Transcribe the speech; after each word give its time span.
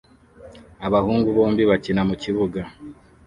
Abahungu 0.87 1.27
bombi 1.37 1.63
bakina 1.71 2.01
mukibuga 2.07 2.61